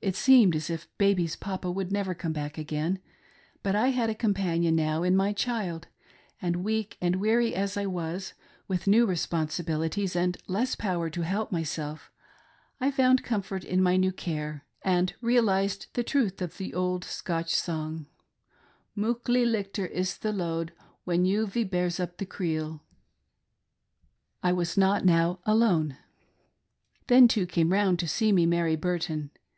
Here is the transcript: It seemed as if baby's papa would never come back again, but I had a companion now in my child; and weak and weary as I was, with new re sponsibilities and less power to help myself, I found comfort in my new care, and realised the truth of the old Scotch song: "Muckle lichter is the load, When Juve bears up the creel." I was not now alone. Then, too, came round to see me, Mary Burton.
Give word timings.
It 0.00 0.14
seemed 0.14 0.54
as 0.54 0.70
if 0.70 0.86
baby's 0.96 1.34
papa 1.34 1.68
would 1.72 1.90
never 1.90 2.14
come 2.14 2.32
back 2.32 2.56
again, 2.56 3.00
but 3.64 3.74
I 3.74 3.88
had 3.88 4.08
a 4.08 4.14
companion 4.14 4.76
now 4.76 5.02
in 5.02 5.16
my 5.16 5.32
child; 5.32 5.88
and 6.40 6.62
weak 6.62 6.96
and 7.00 7.16
weary 7.16 7.52
as 7.52 7.76
I 7.76 7.86
was, 7.86 8.32
with 8.68 8.86
new 8.86 9.06
re 9.06 9.16
sponsibilities 9.16 10.14
and 10.14 10.36
less 10.46 10.76
power 10.76 11.10
to 11.10 11.22
help 11.24 11.50
myself, 11.50 12.12
I 12.80 12.92
found 12.92 13.24
comfort 13.24 13.64
in 13.64 13.82
my 13.82 13.96
new 13.96 14.12
care, 14.12 14.64
and 14.82 15.12
realised 15.20 15.88
the 15.94 16.04
truth 16.04 16.40
of 16.40 16.58
the 16.58 16.74
old 16.74 17.02
Scotch 17.02 17.52
song: 17.52 18.06
"Muckle 18.94 19.34
lichter 19.46 19.84
is 19.90 20.18
the 20.18 20.32
load, 20.32 20.72
When 21.02 21.24
Juve 21.24 21.68
bears 21.72 21.98
up 21.98 22.18
the 22.18 22.24
creel." 22.24 22.84
I 24.44 24.52
was 24.52 24.78
not 24.78 25.04
now 25.04 25.40
alone. 25.44 25.96
Then, 27.08 27.26
too, 27.26 27.46
came 27.46 27.72
round 27.72 27.98
to 27.98 28.06
see 28.06 28.30
me, 28.30 28.46
Mary 28.46 28.76
Burton. 28.76 29.32